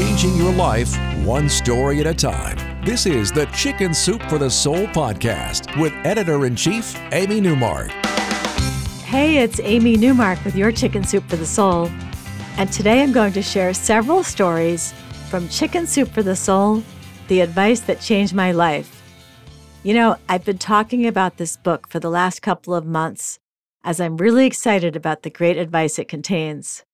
Changing 0.00 0.34
your 0.34 0.54
life 0.54 0.96
one 1.26 1.46
story 1.46 2.00
at 2.00 2.06
a 2.06 2.14
time. 2.14 2.56
This 2.82 3.04
is 3.04 3.30
the 3.30 3.44
Chicken 3.48 3.92
Soup 3.92 4.22
for 4.30 4.38
the 4.38 4.48
Soul 4.48 4.86
podcast 4.86 5.78
with 5.78 5.92
editor 6.06 6.46
in 6.46 6.56
chief, 6.56 6.96
Amy 7.12 7.38
Newmark. 7.38 7.90
Hey, 9.04 9.36
it's 9.36 9.60
Amy 9.60 9.98
Newmark 9.98 10.42
with 10.42 10.56
your 10.56 10.72
Chicken 10.72 11.04
Soup 11.04 11.22
for 11.28 11.36
the 11.36 11.44
Soul. 11.44 11.90
And 12.56 12.72
today 12.72 13.02
I'm 13.02 13.12
going 13.12 13.34
to 13.34 13.42
share 13.42 13.74
several 13.74 14.24
stories 14.24 14.94
from 15.28 15.50
Chicken 15.50 15.86
Soup 15.86 16.08
for 16.08 16.22
the 16.22 16.34
Soul, 16.34 16.82
the 17.28 17.42
advice 17.42 17.80
that 17.80 18.00
changed 18.00 18.32
my 18.32 18.52
life. 18.52 19.02
You 19.82 19.92
know, 19.92 20.16
I've 20.30 20.46
been 20.46 20.56
talking 20.56 21.06
about 21.06 21.36
this 21.36 21.58
book 21.58 21.86
for 21.90 22.00
the 22.00 22.10
last 22.10 22.40
couple 22.40 22.74
of 22.74 22.86
months 22.86 23.38
as 23.84 24.00
I'm 24.00 24.16
really 24.16 24.46
excited 24.46 24.96
about 24.96 25.24
the 25.24 25.30
great 25.30 25.58
advice 25.58 25.98
it 25.98 26.08
contains. 26.08 26.84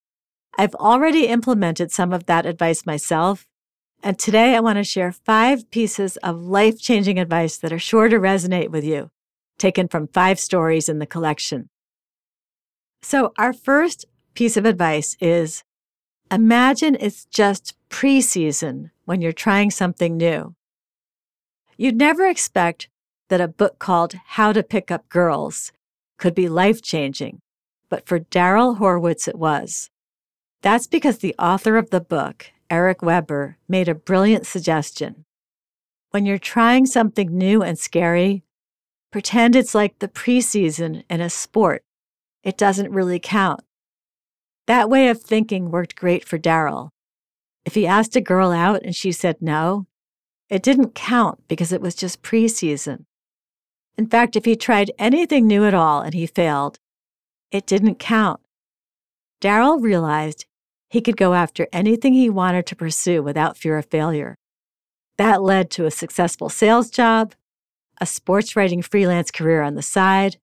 I've 0.58 0.74
already 0.76 1.26
implemented 1.26 1.92
some 1.92 2.14
of 2.14 2.24
that 2.26 2.46
advice 2.46 2.86
myself, 2.86 3.46
and 4.02 4.18
today 4.18 4.56
I 4.56 4.60
want 4.60 4.76
to 4.78 4.84
share 4.84 5.12
five 5.12 5.70
pieces 5.70 6.16
of 6.18 6.40
life 6.40 6.80
changing 6.80 7.18
advice 7.18 7.58
that 7.58 7.74
are 7.74 7.78
sure 7.78 8.08
to 8.08 8.18
resonate 8.18 8.70
with 8.70 8.82
you, 8.82 9.10
taken 9.58 9.86
from 9.86 10.08
five 10.08 10.40
stories 10.40 10.88
in 10.88 10.98
the 10.98 11.06
collection. 11.06 11.68
So, 13.02 13.34
our 13.36 13.52
first 13.52 14.06
piece 14.32 14.56
of 14.56 14.64
advice 14.64 15.14
is 15.20 15.62
imagine 16.30 16.96
it's 17.00 17.26
just 17.26 17.74
pre 17.90 18.22
season 18.22 18.90
when 19.04 19.20
you're 19.20 19.32
trying 19.32 19.70
something 19.70 20.16
new. 20.16 20.54
You'd 21.76 21.96
never 21.96 22.26
expect 22.26 22.88
that 23.28 23.42
a 23.42 23.48
book 23.48 23.78
called 23.78 24.14
How 24.24 24.54
to 24.54 24.62
Pick 24.62 24.90
Up 24.90 25.06
Girls 25.10 25.70
could 26.16 26.34
be 26.34 26.48
life 26.48 26.80
changing, 26.80 27.40
but 27.90 28.06
for 28.06 28.20
Daryl 28.20 28.78
Horwitz 28.78 29.28
it 29.28 29.38
was. 29.38 29.90
That's 30.62 30.86
because 30.86 31.18
the 31.18 31.34
author 31.38 31.76
of 31.76 31.90
the 31.90 32.00
book, 32.00 32.46
Eric 32.70 33.02
Weber, 33.02 33.58
made 33.68 33.88
a 33.88 33.94
brilliant 33.94 34.46
suggestion. 34.46 35.24
When 36.10 36.26
you're 36.26 36.38
trying 36.38 36.86
something 36.86 37.36
new 37.36 37.62
and 37.62 37.78
scary, 37.78 38.42
pretend 39.12 39.54
it's 39.54 39.74
like 39.74 39.98
the 39.98 40.08
preseason 40.08 41.04
in 41.08 41.20
a 41.20 41.30
sport. 41.30 41.82
It 42.42 42.56
doesn't 42.56 42.90
really 42.90 43.18
count. 43.18 43.60
That 44.66 44.90
way 44.90 45.08
of 45.08 45.20
thinking 45.20 45.70
worked 45.70 45.96
great 45.96 46.26
for 46.26 46.38
Daryl. 46.38 46.90
If 47.64 47.74
he 47.74 47.86
asked 47.86 48.16
a 48.16 48.20
girl 48.20 48.50
out 48.50 48.82
and 48.82 48.94
she 48.94 49.12
said 49.12 49.36
no, 49.40 49.86
it 50.48 50.62
didn't 50.62 50.94
count 50.94 51.46
because 51.48 51.72
it 51.72 51.80
was 51.80 51.94
just 51.94 52.22
preseason. 52.22 53.04
In 53.98 54.06
fact, 54.06 54.36
if 54.36 54.44
he 54.44 54.56
tried 54.56 54.92
anything 54.98 55.46
new 55.46 55.64
at 55.64 55.74
all 55.74 56.00
and 56.02 56.14
he 56.14 56.26
failed, 56.26 56.78
it 57.50 57.66
didn't 57.66 57.98
count. 57.98 58.40
Daryl 59.40 59.82
realized 59.82 60.46
he 60.88 61.00
could 61.00 61.16
go 61.16 61.34
after 61.34 61.66
anything 61.72 62.14
he 62.14 62.30
wanted 62.30 62.66
to 62.66 62.76
pursue 62.76 63.22
without 63.22 63.56
fear 63.56 63.76
of 63.76 63.86
failure. 63.86 64.36
That 65.18 65.42
led 65.42 65.70
to 65.72 65.86
a 65.86 65.90
successful 65.90 66.48
sales 66.48 66.90
job, 66.90 67.34
a 68.00 68.06
sports 68.06 68.56
writing 68.56 68.82
freelance 68.82 69.30
career 69.30 69.62
on 69.62 69.74
the 69.74 69.82
side, 69.82 70.36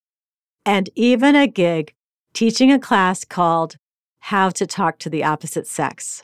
and 0.66 0.90
even 0.96 1.36
a 1.36 1.48
gig 1.48 1.94
teaching 2.34 2.72
a 2.72 2.80
class 2.80 3.26
called 3.26 3.76
How 4.20 4.50
to 4.50 4.66
Talk 4.66 5.00
to 5.00 5.10
the 5.10 5.24
Opposite 5.24 5.68
Sex. 5.68 6.24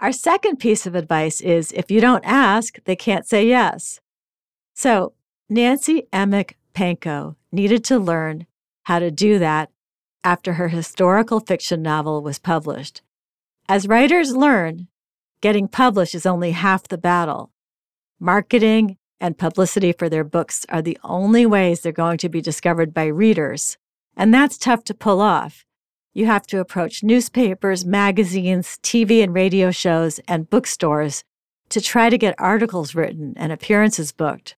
Our 0.00 0.12
second 0.12 0.56
piece 0.56 0.86
of 0.86 0.94
advice 0.94 1.40
is 1.40 1.72
if 1.72 1.90
you 1.90 2.00
don't 2.00 2.24
ask, 2.24 2.82
they 2.84 2.96
can't 2.96 3.26
say 3.26 3.46
yes. 3.46 4.00
So, 4.74 5.14
Nancy 5.48 6.06
Emmick 6.12 6.54
Panko 6.74 7.36
needed 7.50 7.84
to 7.84 7.98
learn 7.98 8.46
how 8.82 8.98
to 8.98 9.10
do 9.10 9.38
that 9.38 9.70
after 10.26 10.54
her 10.54 10.66
historical 10.66 11.38
fiction 11.38 11.80
novel 11.80 12.20
was 12.20 12.40
published. 12.40 13.00
As 13.68 13.86
writers 13.86 14.34
learn, 14.34 14.88
getting 15.40 15.68
published 15.68 16.16
is 16.16 16.26
only 16.26 16.50
half 16.50 16.88
the 16.88 16.98
battle. 16.98 17.52
Marketing 18.18 18.96
and 19.20 19.38
publicity 19.38 19.92
for 19.92 20.08
their 20.08 20.24
books 20.24 20.66
are 20.68 20.82
the 20.82 20.98
only 21.04 21.46
ways 21.46 21.80
they're 21.80 21.92
going 21.92 22.18
to 22.18 22.28
be 22.28 22.40
discovered 22.40 22.92
by 22.92 23.04
readers, 23.04 23.78
and 24.16 24.34
that's 24.34 24.58
tough 24.58 24.82
to 24.82 24.94
pull 24.94 25.20
off. 25.20 25.64
You 26.12 26.26
have 26.26 26.44
to 26.48 26.58
approach 26.58 27.04
newspapers, 27.04 27.84
magazines, 27.84 28.80
TV 28.82 29.22
and 29.22 29.32
radio 29.32 29.70
shows, 29.70 30.18
and 30.26 30.50
bookstores 30.50 31.22
to 31.68 31.80
try 31.80 32.10
to 32.10 32.18
get 32.18 32.34
articles 32.36 32.96
written 32.96 33.32
and 33.36 33.52
appearances 33.52 34.10
booked. 34.10 34.56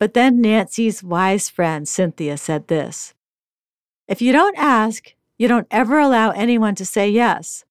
But 0.00 0.14
then 0.14 0.40
Nancy's 0.40 1.00
wise 1.00 1.48
friend, 1.48 1.86
Cynthia, 1.86 2.36
said 2.36 2.66
this 2.66 3.14
if 4.06 4.20
you 4.20 4.32
don't 4.32 4.58
ask, 4.58 5.14
you 5.38 5.48
don't 5.48 5.66
ever 5.70 5.98
allow 5.98 6.30
anyone 6.30 6.74
to 6.76 6.84
say 6.84 7.08
yes. 7.08 7.64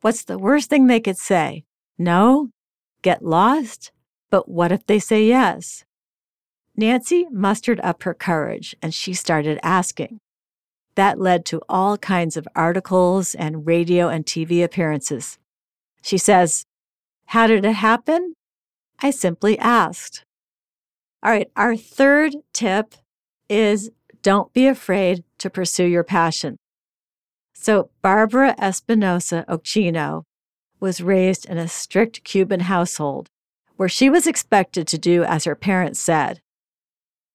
What's 0.00 0.24
the 0.24 0.38
worst 0.38 0.70
thing 0.70 0.86
they 0.86 1.00
could 1.00 1.18
say? 1.18 1.64
No? 1.98 2.50
Get 3.02 3.24
lost? 3.24 3.92
But 4.30 4.48
what 4.48 4.72
if 4.72 4.86
they 4.86 4.98
say 4.98 5.26
yes? 5.26 5.84
Nancy 6.76 7.26
mustered 7.30 7.80
up 7.80 8.02
her 8.02 8.14
courage 8.14 8.74
and 8.82 8.92
she 8.92 9.14
started 9.14 9.58
asking. 9.62 10.20
That 10.96 11.18
led 11.18 11.44
to 11.46 11.60
all 11.68 11.98
kinds 11.98 12.36
of 12.36 12.46
articles 12.54 13.34
and 13.34 13.66
radio 13.66 14.08
and 14.08 14.24
TV 14.24 14.62
appearances. 14.62 15.38
She 16.02 16.18
says, 16.18 16.66
How 17.26 17.46
did 17.46 17.64
it 17.64 17.74
happen? 17.74 18.34
I 19.00 19.10
simply 19.10 19.58
asked. 19.58 20.24
All 21.22 21.32
right, 21.32 21.50
our 21.56 21.76
third 21.76 22.36
tip 22.52 22.94
is 23.48 23.90
don't 24.22 24.52
be 24.52 24.66
afraid 24.66 25.24
to 25.44 25.50
pursue 25.50 25.84
your 25.84 26.02
passion. 26.02 26.56
So, 27.52 27.90
Barbara 28.00 28.54
Espinosa 28.58 29.44
Ochino 29.46 30.22
was 30.80 31.02
raised 31.02 31.44
in 31.44 31.58
a 31.58 31.68
strict 31.68 32.24
Cuban 32.24 32.60
household 32.60 33.28
where 33.76 33.88
she 33.88 34.08
was 34.08 34.26
expected 34.26 34.86
to 34.88 34.98
do 34.98 35.22
as 35.22 35.44
her 35.44 35.54
parents 35.54 36.00
said. 36.00 36.40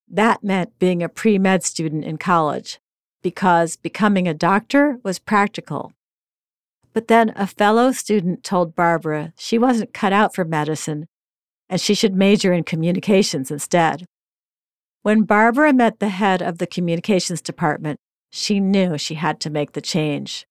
That 0.08 0.44
meant 0.44 0.80
being 0.80 1.04
a 1.04 1.10
pre 1.10 1.38
med 1.38 1.64
student 1.64 2.04
in 2.04 2.18
college 2.18 2.80
because 3.22 3.76
becoming 3.76 4.28
a 4.28 4.34
doctor 4.34 4.98
was 5.04 5.20
practical. 5.20 5.94
But 6.94 7.10
then 7.10 7.32
a 7.36 7.46
fellow 7.46 7.92
student 7.92 8.44
told 8.44 8.76
Barbara 8.76 9.34
she 9.38 9.60
wasn't 9.60 9.94
cut 9.94 10.14
out 10.14 10.34
for 10.34 10.46
medicine 10.46 11.06
and 11.70 11.80
she 11.80 11.94
should 11.94 12.16
major 12.16 12.54
in 12.54 12.64
communications 12.64 13.52
instead. 13.52 14.06
When 15.02 15.24
Barbara 15.24 15.72
met 15.74 16.00
the 16.00 16.10
head 16.10 16.42
of 16.42 16.58
the 16.58 16.68
communications 16.68 17.42
department, 17.42 18.00
she 18.32 18.60
knew 18.60 18.98
she 18.98 19.16
had 19.16 19.40
to 19.42 19.50
make 19.50 19.72
the 19.72 19.82
change. 19.82 20.46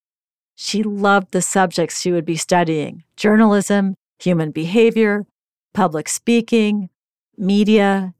She 0.54 0.82
loved 0.82 1.32
the 1.32 1.42
subjects 1.42 2.00
she 2.00 2.12
would 2.12 2.24
be 2.24 2.36
studying 2.36 3.04
journalism, 3.14 3.94
human 4.18 4.50
behavior, 4.50 5.26
public 5.74 6.08
speaking, 6.08 6.88
media, 7.36 8.14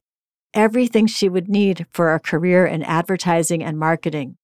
everything 0.54 1.06
she 1.06 1.28
would 1.28 1.48
need 1.48 1.86
for 1.90 2.14
a 2.14 2.20
career 2.20 2.66
in 2.66 2.82
advertising 2.82 3.64
and 3.64 3.78
marketing. 3.78 4.36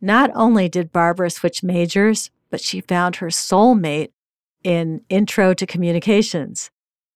Not 0.00 0.30
only 0.34 0.68
did 0.68 0.92
Barbara 0.92 1.30
switch 1.30 1.62
majors, 1.62 2.30
but 2.50 2.60
she 2.60 2.80
found 2.80 3.16
her 3.16 3.28
soulmate 3.28 4.10
in 4.64 5.02
Intro 5.08 5.54
to 5.54 5.66
Communications. 5.66 6.70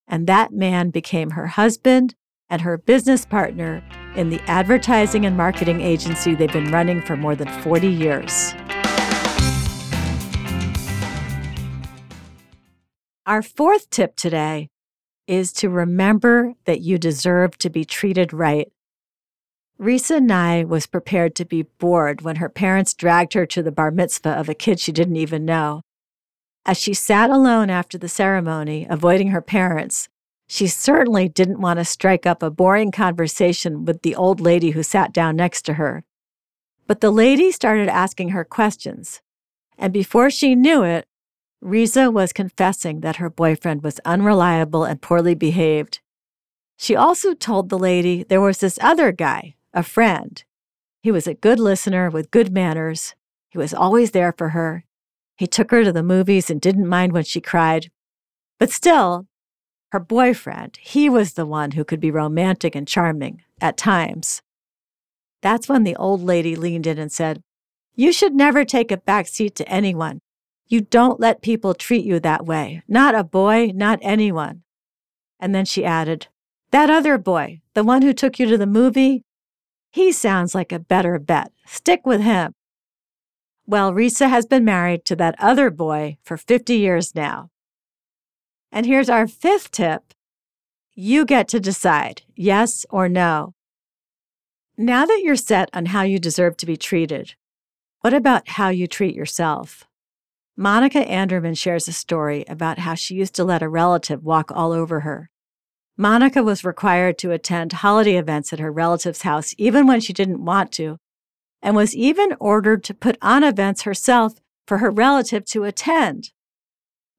And 0.09 0.27
that 0.27 0.53
man 0.53 0.91
became 0.91 1.31
her 1.31 1.49
husband 1.49 2.15
and 2.53 2.61
her 2.61 2.77
business 2.77 3.25
partner 3.25 3.83
in 4.15 4.29
the 4.29 4.41
advertising 4.43 5.25
and 5.25 5.37
marketing 5.39 5.81
agency 5.81 6.35
they've 6.35 6.53
been 6.53 6.71
running 6.71 7.01
for 7.01 7.17
more 7.17 7.35
than 7.35 7.49
40 7.63 7.89
years. 7.89 8.53
Our 13.25 13.41
fourth 13.41 13.89
tip 13.89 14.17
today 14.17 14.69
is 15.27 15.51
to 15.55 15.71
remember 15.71 16.53
that 16.67 16.83
you 16.83 16.99
deserve 16.99 17.57
to 17.57 17.71
be 17.71 17.87
treated 17.87 18.35
right. 18.35 18.71
Risa 19.81 20.23
Nye 20.23 20.63
was 20.63 20.87
prepared 20.87 21.35
to 21.37 21.47
be 21.47 21.63
bored 21.63 22.21
when 22.21 22.37
her 22.37 22.51
parents 22.51 22.93
dragged 22.93 23.33
her 23.33 23.47
to 23.47 23.63
the 23.63 23.73
bar 23.73 23.91
mitzvah 23.91 24.33
of 24.33 24.51
a 24.51 24.55
kid 24.55 24.79
she 24.79 24.93
didn't 24.93 25.17
even 25.17 25.47
know. 25.47 25.81
As 26.67 26.79
she 26.79 26.93
sat 26.93 27.31
alone 27.31 27.71
after 27.71 27.97
the 27.97 28.11
ceremony, 28.11 28.87
avoiding 28.91 29.29
her 29.29 29.41
parents, 29.41 30.11
she 30.53 30.67
certainly 30.67 31.31
didn't 31.31 31.63
want 31.63 31.79
to 31.79 31.85
strike 31.85 32.27
up 32.27 32.43
a 32.43 32.51
boring 32.51 32.91
conversation 32.91 33.87
with 33.87 34.03
the 34.03 34.15
old 34.15 34.39
lady 34.39 34.73
who 34.73 34.83
sat 34.83 35.11
down 35.11 35.35
next 35.35 35.63
to 35.63 35.73
her. 35.75 36.05
But 36.87 37.01
the 37.01 37.11
lady 37.11 37.51
started 37.51 37.89
asking 37.89 38.29
her 38.29 38.45
questions. 38.45 39.23
And 39.79 39.95
before 39.95 40.29
she 40.29 40.55
knew 40.55 40.83
it, 40.83 41.07
Risa 41.65 42.13
was 42.13 42.35
confessing 42.35 43.01
that 43.01 43.17
her 43.17 43.31
boyfriend 43.31 43.83
was 43.83 43.99
unreliable 44.05 44.85
and 44.85 45.01
poorly 45.01 45.35
behaved. 45.35 46.01
She 46.77 46.95
also 46.95 47.33
told 47.33 47.71
the 47.71 47.79
lady 47.79 48.23
there 48.23 48.43
was 48.43 48.59
this 48.59 48.79
other 48.83 49.11
guy, 49.11 49.55
a 49.73 49.83
friend. 49.83 50.45
He 51.03 51.11
was 51.11 51.27
a 51.27 51.33
good 51.33 51.61
listener 51.61 52.11
with 52.11 52.31
good 52.31 52.53
manners. 52.53 53.15
He 53.49 53.57
was 53.57 53.73
always 53.73 54.11
there 54.11 54.35
for 54.37 54.51
her. 54.51 54.85
He 55.35 55.47
took 55.47 55.71
her 55.71 55.83
to 55.83 55.93
the 55.93 56.03
movies 56.03 56.51
and 56.51 56.61
didn't 56.61 56.87
mind 56.87 57.13
when 57.13 57.25
she 57.25 57.41
cried. 57.41 57.91
But 58.59 58.71
still, 58.71 59.29
her 59.93 60.01
boyfriend, 60.01 60.79
he 60.81 61.11
was 61.11 61.35
the 61.35 61.45
one 61.45 61.73
who 61.73 61.85
could 61.85 62.01
be 62.01 62.11
romantic 62.11 62.75
and 62.75 62.89
charming 62.89 63.43
at 63.61 63.77
times. 63.77 64.41
That's 65.43 65.69
when 65.69 65.85
the 65.85 65.97
old 65.97 66.23
lady 66.23 66.57
leaned 66.57 66.87
in 66.87 66.99
and 66.99 67.13
said, 67.13 67.43
You 67.95 68.11
should 68.11 68.35
never 68.35 68.65
take 68.65 68.91
a 68.91 68.97
back 68.97 69.29
seat 69.29 69.55
to 69.57 69.69
anyone. 69.69 70.21
You 70.67 70.81
don't 70.81 71.21
let 71.21 71.43
people 71.43 71.75
treat 71.75 72.07
you 72.07 72.19
that 72.21 72.47
way. 72.47 72.83
Not 72.89 73.15
a 73.15 73.23
boy, 73.23 73.73
not 73.75 73.99
anyone. 74.01 74.63
And 75.39 75.55
then 75.55 75.67
she 75.67 75.85
added, 75.85 76.29
that 76.71 76.89
other 76.89 77.19
boy, 77.19 77.61
the 77.75 77.85
one 77.85 78.01
who 78.01 78.15
took 78.15 78.39
you 78.39 78.47
to 78.47 78.57
the 78.57 78.67
movie, 78.67 79.25
he 79.91 80.11
sounds 80.11 80.55
like 80.55 80.73
a 80.73 80.79
better 80.79 81.19
bet. 81.19 81.53
Stick 81.67 82.07
with 82.07 82.23
him. 82.23 82.55
Well, 83.67 83.93
Risa 83.93 84.31
has 84.31 84.47
been 84.47 84.65
married 84.65 85.05
to 85.05 85.17
that 85.17 85.35
other 85.39 85.71
boy 85.71 86.17
for 86.23 86.39
50 86.39 86.75
years 86.75 87.15
now. 87.15 87.51
And 88.73 88.87
here's 88.87 89.11
our 89.11 89.29
fifth 89.29 89.71
tip 89.71 90.15
you 90.95 91.25
get 91.25 91.49
to 91.49 91.61
decide 91.61 92.23
yes 92.35 92.85
or 92.91 93.09
no. 93.09 93.55
Now 94.77 95.05
that 95.05 95.21
you're 95.23 95.37
set 95.37 95.69
on 95.75 95.87
how 95.87 96.03
you 96.03 96.19
deserve 96.19 96.57
to 96.59 96.67
be 96.67 96.77
treated, 96.77 97.35
what 98.01 98.15
about 98.15 98.49
how 98.49 98.71
you 98.71 98.87
treat 98.87 99.15
yourself? 99.15 99.85
Monica 100.57 101.01
Anderman 101.01 101.55
shares 101.55 101.87
a 101.89 101.93
story 101.93 102.45
about 102.49 102.79
how 102.79 102.95
she 102.95 103.15
used 103.15 103.35
to 103.35 103.45
let 103.45 103.63
a 103.63 103.69
relative 103.69 104.23
walk 104.23 104.51
all 104.55 104.73
over 104.73 105.01
her. 105.01 105.31
Monica 105.97 106.43
was 106.43 106.65
required 106.65 107.19
to 107.19 107.31
attend 107.31 107.75
holiday 107.75 108.17
events 108.17 108.53
at 108.53 108.59
her 108.59 108.73
relative's 108.73 109.23
house 109.23 109.55
even 109.59 109.87
when 109.87 110.01
she 110.01 110.13
didn't 110.13 110.45
want 110.45 110.73
to, 110.73 110.97
and 111.63 111.77
was 111.77 111.95
even 111.95 112.35
ordered 112.41 112.83
to 112.85 112.95
put 112.95 113.17
on 113.23 113.45
events 113.45 113.83
herself 113.83 114.41
for 114.67 114.79
her 114.79 114.91
relative 114.91 115.45
to 115.45 115.65
attend. 115.65 116.33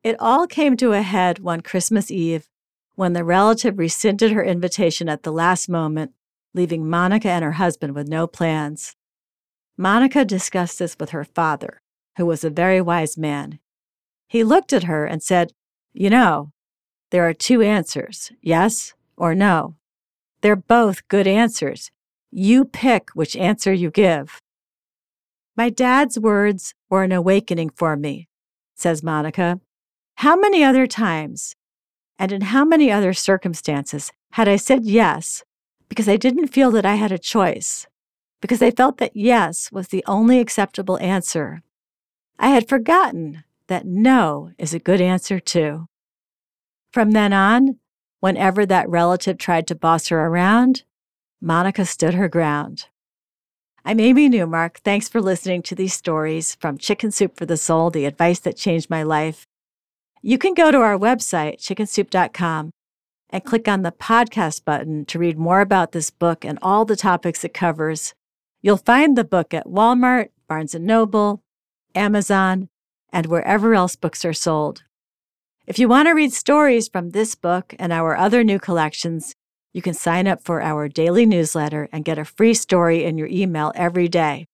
It 0.04 0.18
all 0.20 0.48
came 0.48 0.76
to 0.78 0.92
a 0.92 1.02
head 1.02 1.40
one 1.40 1.62
Christmas 1.62 2.12
Eve 2.12 2.50
when 2.96 3.14
the 3.14 3.24
relative 3.24 3.80
rescinded 3.80 4.32
her 4.32 4.44
invitation 4.44 5.08
at 5.08 5.24
the 5.24 5.32
last 5.32 5.70
moment, 5.70 6.12
leaving 6.54 6.90
Monica 6.90 7.30
and 7.30 7.44
her 7.44 7.54
husband 7.54 7.96
with 7.96 8.10
no 8.10 8.28
plans. 8.28 8.96
Monica 9.78 10.26
discussed 10.26 10.78
this 10.78 10.98
with 11.00 11.12
her 11.12 11.24
father, 11.24 11.82
who 12.18 12.26
was 12.26 12.44
a 12.44 12.50
very 12.50 12.82
wise 12.82 13.18
man. 13.18 13.60
He 14.28 14.44
looked 14.44 14.74
at 14.74 14.84
her 14.84 15.06
and 15.06 15.24
said, 15.24 15.54
You 15.94 16.10
know, 16.10 16.52
there 17.10 17.28
are 17.28 17.34
two 17.34 17.62
answers 17.62 18.32
yes 18.42 18.94
or 19.16 19.34
no. 19.34 19.76
They're 20.42 20.56
both 20.58 21.08
good 21.08 21.28
answers. 21.28 21.92
You 22.30 22.66
pick 22.66 23.10
which 23.14 23.38
answer 23.38 23.72
you 23.72 23.90
give. 23.90 24.42
My 25.56 25.70
dad's 25.70 26.20
words 26.20 26.74
were 26.90 27.04
an 27.04 27.12
awakening 27.12 27.70
for 27.70 27.96
me, 27.96 28.28
says 28.76 29.02
Monica. 29.02 29.62
How 30.16 30.36
many 30.36 30.64
other 30.64 30.88
times 30.88 31.56
and 32.18 32.32
in 32.32 32.42
how 32.42 32.64
many 32.64 32.92
other 32.92 33.14
circumstances 33.14 34.12
had 34.32 34.48
I 34.48 34.56
said 34.56 34.86
yes 34.86 35.44
because 35.90 36.08
I 36.08 36.18
didn't 36.18 36.48
feel 36.48 36.72
that 36.72 36.86
I 36.86 36.96
had 36.96 37.12
a 37.12 37.20
choice, 37.20 37.86
because 38.42 38.62
I 38.62 38.72
felt 38.72 38.98
that 38.98 39.16
yes 39.16 39.72
was 39.72 39.90
the 39.90 40.04
only 40.08 40.40
acceptable 40.40 40.98
answer? 41.00 41.62
I 42.40 42.50
had 42.50 42.68
forgotten 42.68 43.44
that 43.68 43.86
no 43.86 44.52
is 44.58 44.74
a 44.74 44.80
good 44.80 45.02
answer 45.02 45.40
too. 45.40 45.88
From 46.92 47.12
then 47.12 47.34
on, 47.34 47.80
whenever 48.20 48.66
that 48.66 48.90
relative 48.90 49.38
tried 49.38 49.68
to 49.68 49.76
boss 49.76 50.08
her 50.08 50.26
around, 50.26 50.84
Monica 51.42 51.86
stood 51.86 52.14
her 52.14 52.30
ground. 52.30 52.88
I'm 53.86 54.00
Amy 54.00 54.30
Newmark. 54.30 54.80
Thanks 54.80 55.10
for 55.10 55.22
listening 55.22 55.62
to 55.64 55.76
these 55.76 55.94
stories 55.94 56.56
from 56.56 56.78
Chicken 56.78 57.12
Soup 57.12 57.36
for 57.36 57.46
the 57.46 57.58
Soul, 57.58 57.90
the 57.90 58.06
advice 58.06 58.40
that 58.40 58.56
changed 58.56 58.90
my 58.90 59.04
life. 59.04 59.46
You 60.26 60.38
can 60.38 60.54
go 60.54 60.72
to 60.72 60.78
our 60.78 60.98
website, 60.98 61.60
chickensoup.com, 61.60 62.72
and 63.30 63.44
click 63.44 63.68
on 63.68 63.82
the 63.82 63.92
podcast 63.92 64.64
button 64.64 65.04
to 65.08 65.20
read 65.20 65.38
more 65.38 65.60
about 65.60 65.92
this 65.92 66.12
book 66.12 66.46
and 66.46 66.58
all 66.62 66.86
the 66.86 66.96
topics 66.96 67.44
it 67.44 67.54
covers. 67.54 68.14
You'll 68.62 68.78
find 68.78 69.18
the 69.18 69.26
book 69.26 69.54
at 69.54 69.68
Walmart, 69.68 70.30
Barnes 70.48 70.74
& 70.76 70.80
Noble, 70.80 71.42
Amazon, 71.94 72.70
and 73.12 73.26
wherever 73.26 73.76
else 73.76 73.98
books 73.98 74.24
are 74.24 74.32
sold. 74.32 74.84
If 75.68 75.78
you 75.78 75.90
want 75.90 76.08
to 76.08 76.14
read 76.14 76.32
stories 76.32 76.88
from 76.88 77.10
this 77.10 77.36
book 77.36 77.76
and 77.78 77.92
our 77.92 78.16
other 78.16 78.46
new 78.46 78.60
collections, 78.60 79.36
you 79.74 79.82
can 79.82 79.94
sign 79.94 80.26
up 80.26 80.42
for 80.42 80.62
our 80.62 80.88
daily 80.88 81.26
newsletter 81.26 81.90
and 81.92 82.06
get 82.06 82.18
a 82.18 82.24
free 82.24 82.54
story 82.54 83.04
in 83.04 83.18
your 83.18 83.28
email 83.28 83.74
every 83.76 84.08
day. 84.08 84.46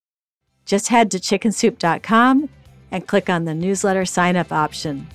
Just 0.65 0.87
head 0.87 1.11
to 1.11 1.19
chickensoup.com 1.19 2.49
and 2.89 3.05
click 3.05 3.29
on 3.29 3.45
the 3.45 3.53
newsletter 3.53 4.05
sign 4.05 4.35
up 4.35 4.51
option. 4.51 5.07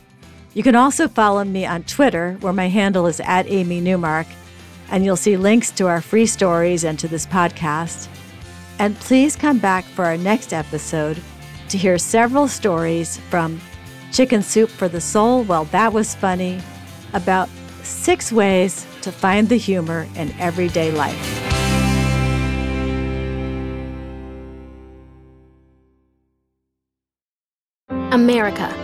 You 0.54 0.62
can 0.62 0.76
also 0.76 1.08
follow 1.08 1.42
me 1.42 1.66
on 1.66 1.82
Twitter, 1.82 2.36
where 2.40 2.52
my 2.52 2.68
handle 2.68 3.06
is 3.06 3.20
at 3.20 3.48
Amy 3.48 3.80
Newmark, 3.80 4.28
and 4.88 5.04
you'll 5.04 5.16
see 5.16 5.36
links 5.36 5.72
to 5.72 5.88
our 5.88 6.00
free 6.00 6.26
stories 6.26 6.84
and 6.84 6.96
to 7.00 7.08
this 7.08 7.26
podcast. 7.26 8.08
And 8.78 8.96
please 9.00 9.34
come 9.34 9.58
back 9.58 9.84
for 9.84 10.04
our 10.04 10.16
next 10.16 10.52
episode 10.52 11.20
to 11.68 11.78
hear 11.78 11.98
several 11.98 12.46
stories 12.46 13.18
from 13.30 13.60
Chicken 14.12 14.42
Soup 14.42 14.70
for 14.70 14.86
the 14.86 15.00
Soul, 15.00 15.42
well, 15.42 15.64
that 15.66 15.92
was 15.92 16.14
funny. 16.14 16.60
About 17.14 17.48
six 17.82 18.30
ways 18.30 18.86
to 19.02 19.10
find 19.10 19.48
the 19.48 19.56
humor 19.56 20.06
in 20.14 20.32
everyday 20.38 20.92
life. 20.92 21.40
America. 28.12 28.83